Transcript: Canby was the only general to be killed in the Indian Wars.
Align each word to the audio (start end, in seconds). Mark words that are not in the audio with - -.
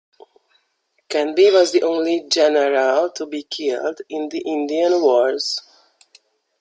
Canby 1.09 1.51
was 1.51 1.71
the 1.73 1.83
only 1.83 2.23
general 2.27 3.11
to 3.11 3.27
be 3.27 3.43
killed 3.43 4.01
in 4.09 4.29
the 4.29 4.39
Indian 4.39 4.99
Wars. 4.99 5.61